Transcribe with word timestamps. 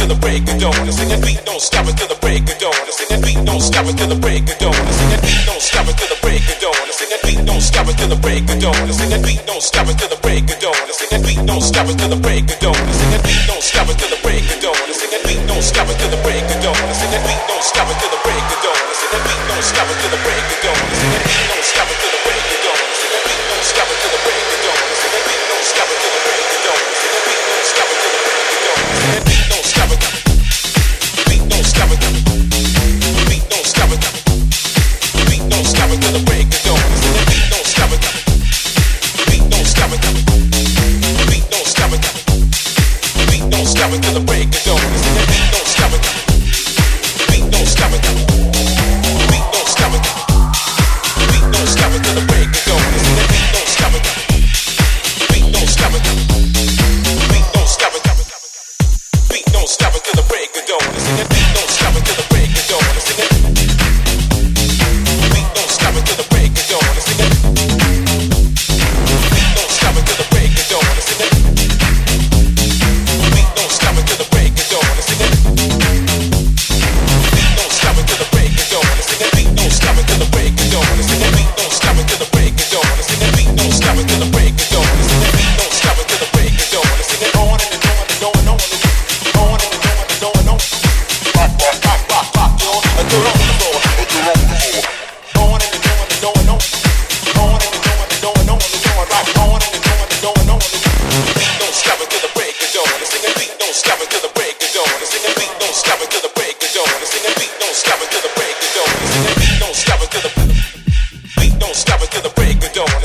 it 0.00 0.08
the 0.08 0.14
break 0.14 0.42
of 0.48 0.58
dawn. 0.58 0.74
And 0.80 0.94
sing 0.94 1.08
that 1.08 1.22
beat, 1.22 1.40
don't 1.44 1.60
stop 1.60 1.86
it 1.86 1.96
the 1.96 2.16
break 2.20 2.42
of 2.48 2.58
dawn. 2.58 2.74
And 2.74 2.94
sing 2.94 3.08
that 3.10 3.20
beat, 3.22 3.38
don't 3.44 3.60
stop 3.60 3.86
it 3.86 3.96
the 3.96 4.16
break 4.16 4.48
of 4.48 4.58
dawn. 4.58 4.74
And 4.74 4.94
sing 4.94 5.10
that 5.10 5.22
beat, 5.22 5.38
don't 5.46 5.60
stop 5.60 5.86
it 5.88 5.96
the 5.98 6.18
break 6.22 6.42
of 6.48 6.58
dawn. 6.58 6.74
And 6.88 6.94
sing 6.94 7.10
that 7.10 7.22
beat, 7.22 7.40
don't 7.44 7.62
stop 7.62 7.86
it 7.88 7.96
the 7.98 8.18
break 8.18 8.44
of 8.50 8.58
dawn. 8.60 8.74
And 8.74 8.94
sing 8.94 9.10
that 9.10 9.22
beat, 9.22 9.40
don't 9.46 9.62
stop 9.62 9.88
it 9.90 9.98
the 9.98 10.18
break 10.22 10.46
of 10.50 10.58
dawn. 10.58 10.78
And 10.78 10.94
sing 10.94 11.10
that 11.10 11.22
beat, 11.22 11.40
don't 11.46 11.62
stop 11.62 11.86
it 11.88 11.98
the 11.98 12.18
break 12.18 12.46
of 12.50 12.58
dawn. 12.58 12.80
And 12.80 12.96
sing 12.96 13.10
that 13.12 13.22
beat, 13.22 13.40
don't 13.46 13.62
stop 13.62 13.88
it 13.90 13.98
the 13.98 14.18
break 14.24 14.44
of 14.48 14.58
dawn. 14.62 14.78
And 14.84 14.96
sing 14.96 15.10
that 15.12 15.22
beat, 15.26 15.42
don't 15.46 15.62
stop 15.62 15.88
it 15.88 15.98
the 15.98 16.18
break 16.24 16.44
of 16.48 16.58
dawn. 16.64 16.80
And 16.80 16.96
sing 16.96 17.10
that 17.12 17.22
beat, 17.26 17.42
don't 17.48 17.64
stop 17.64 17.86
it 17.90 17.96
till 18.00 18.10
the 18.10 18.20
break 18.24 18.44
of 18.50 18.58
dawn. 18.64 18.80
And 18.80 18.96
sing 18.98 19.10
that 19.12 19.22
beat, 19.22 19.42
don't 19.46 19.64
stop 19.64 19.86
it 19.90 19.96
till 20.00 20.12
the 20.14 20.22
break 20.24 20.44
of 20.48 20.60
dawn. 20.64 20.73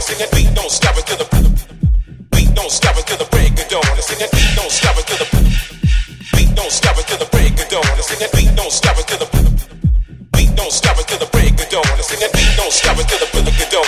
sing 0.09 0.25
it, 0.25 0.31
beat 0.33 0.49
don't 0.55 0.71
stop 0.71 0.97
until 0.97 1.17
the 1.21 1.27
beat 2.33 2.49
don't 2.55 2.71
stop 2.71 2.97
until 2.97 3.17
the 3.17 3.29
break 3.29 3.53
of 3.61 3.67
dawn. 3.69 3.85
And 3.93 4.01
sing 4.01 4.17
it, 4.17 4.31
beat 4.33 4.57
don't 4.57 4.71
stop 4.73 4.97
until 4.97 5.17
the 5.21 5.27
beat 6.33 6.49
don't 6.57 6.71
stop 6.73 6.97
until 6.97 7.17
the 7.21 7.29
break 7.29 7.53
of 7.61 7.69
dawn. 7.69 7.85
And 7.93 8.01
sing 8.09 8.21
it, 8.25 8.31
beat 8.33 8.49
don't 8.57 8.73
stop 8.73 8.97
until 8.97 9.21
the 9.21 9.29
beat 10.33 10.51
don't 10.57 10.73
stop 10.73 10.97
until 10.97 11.19
the 11.21 11.29
break 11.29 11.53
of 11.61 11.69
dawn. 11.69 11.85
And 11.93 12.01
sing 12.01 12.21
it, 12.25 12.33
beat 12.33 12.57
don't 12.57 12.73
stop 12.73 12.97
until 12.97 13.21
the 13.21 13.29
break 13.29 13.53
of 13.53 13.69
dawn. 13.69 13.85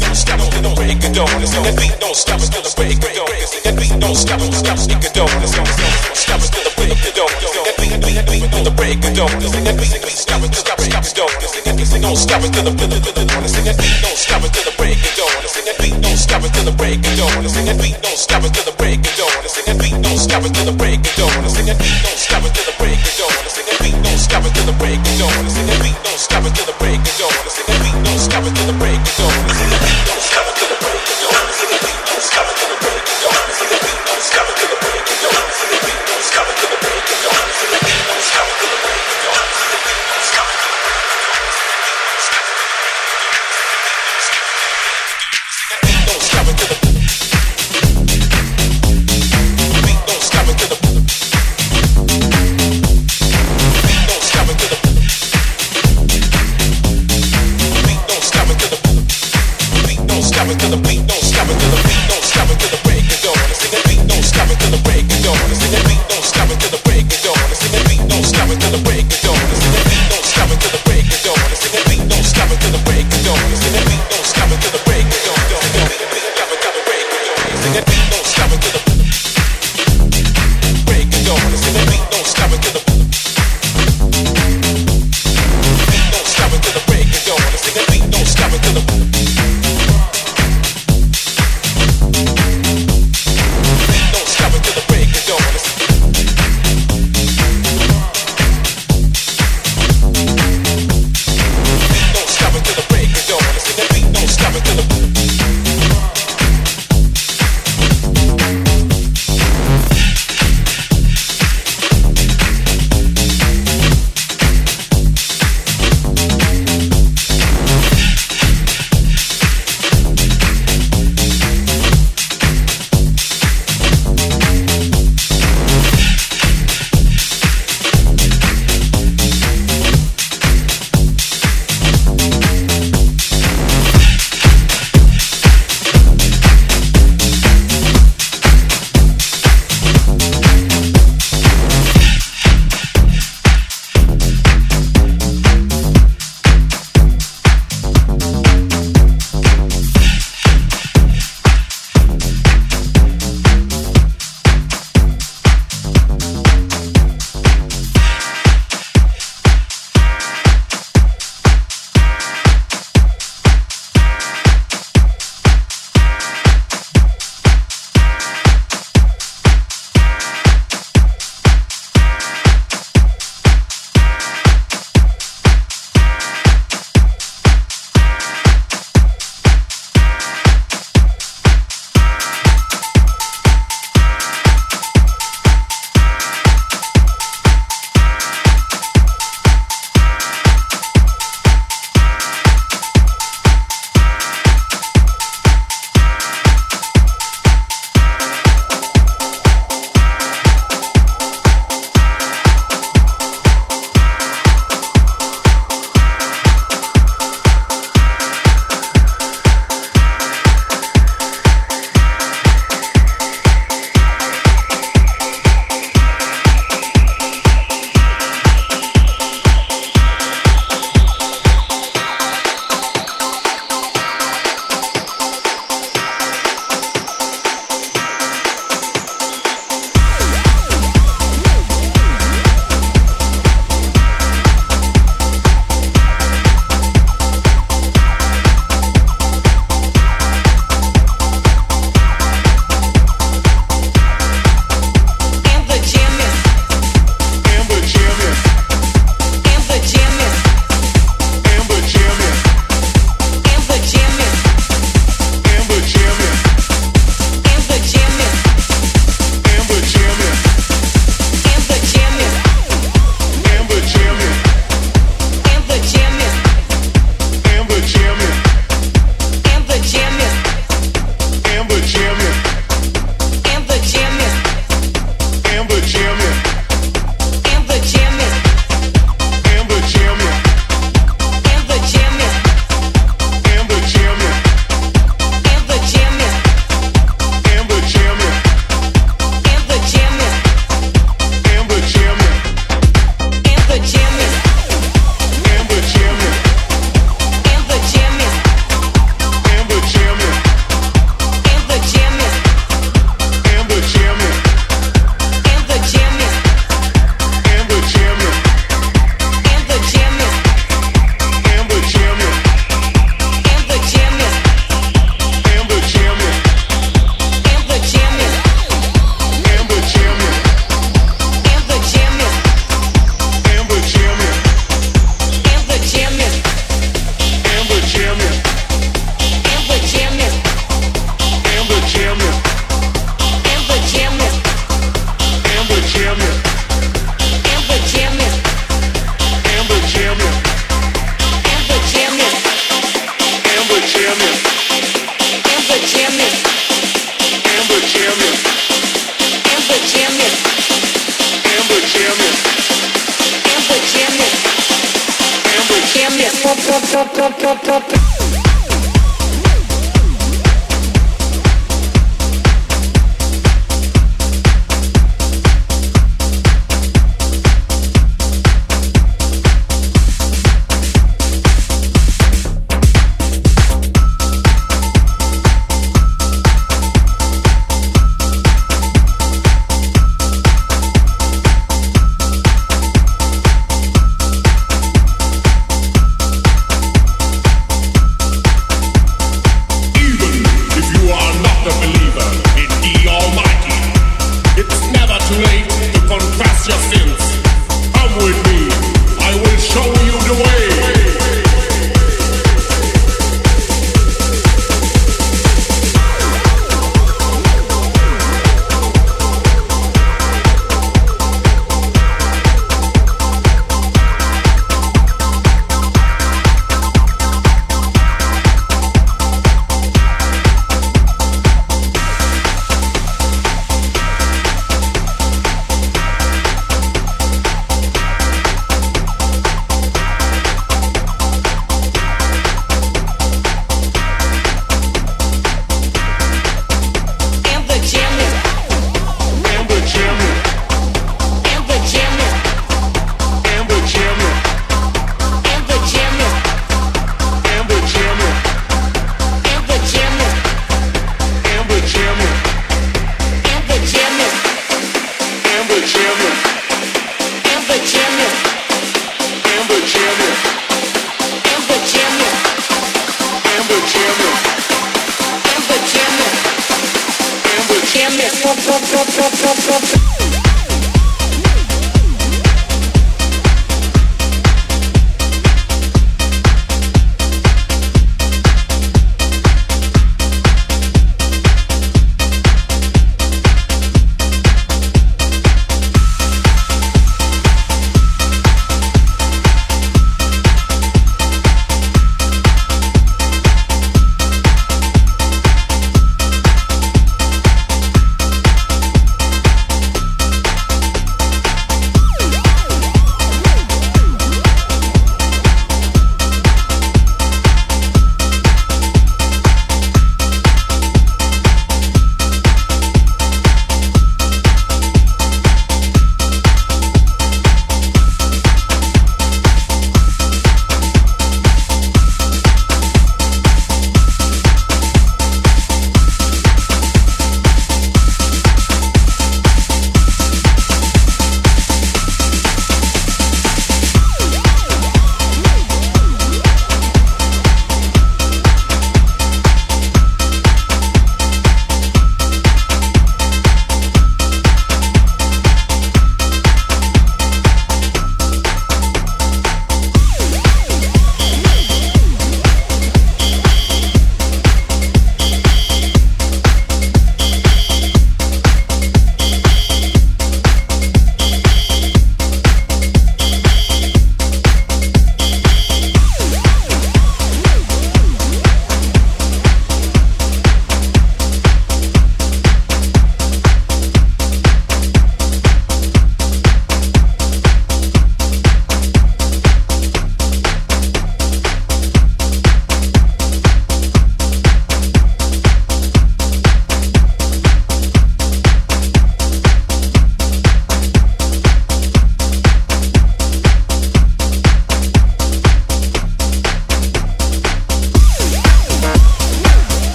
Don't 0.00 0.16
stop 0.16 0.40
until 0.40 0.62
the 0.64 0.72
break 0.72 1.04
of 1.04 1.12
dawn. 1.12 1.28
And 1.36 1.48
sing 1.48 1.68
it, 1.68 1.76
beat 1.76 1.96
don't 2.00 2.16
stop 2.16 2.40
until 2.40 2.62
the 2.64 2.72
break 2.72 2.96
of 2.96 3.12
dawn. 3.12 3.36
And 3.36 3.48
sing 3.52 3.68
it, 3.68 3.76
beat 3.76 3.96
don't 4.00 4.16
stop 4.16 4.40
until 4.40 4.64
the 4.64 4.72
break 4.72 5.04
of 5.04 5.12
dawn. 5.12 5.36
And 5.36 5.52
the 5.52 5.60
it, 5.68 6.00
don't 6.00 6.16
stop 6.16 6.40
until 6.40 6.64
the 6.64 6.72
break 6.80 6.96
of 6.96 7.12
dawn. 7.12 7.28
Sing 7.44 7.68
it, 7.68 7.76
beat 7.76 8.00
beat 8.00 8.24
beat 8.24 8.44
until 8.48 8.64
the 8.64 8.72
break 8.72 9.04
of 9.04 9.12
dawn. 9.12 9.36
Sing 9.44 9.68
it, 9.68 9.76
beat 9.76 10.00
beat 10.00 10.16
stop 10.16 10.40
until 10.40 10.64
the 10.64 10.74
break 10.80 10.96
of 10.96 11.12
dawn. 11.12 11.28
Sing 11.44 11.68
it, 11.68 12.00
don't 12.00 12.16
stop 12.16 12.40
until 12.40 12.64
the 12.64 12.72
break 12.72 13.04
of 13.04 13.26
dawn. 13.28 13.44
Sing 13.44 13.68
it, 13.68 13.76
don't 14.00 14.16
stop 14.16 14.40
until 14.40 14.64
the 14.64 14.74
heavy. 17.72 18.01